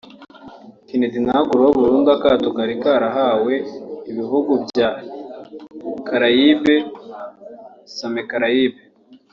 Kennedy 0.87 1.17
nawe 1.25 1.41
akuraho 1.43 1.73
burundu 1.79 2.09
akato 2.17 2.47
kari 2.57 2.75
karahawe 2.83 3.53
ibihugu 4.11 4.51
bya 4.67 4.89
Caraibe 6.07 6.75
(Soma 7.95 8.21
Karayibe) 8.29 8.81